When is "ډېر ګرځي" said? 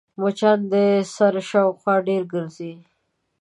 2.07-2.73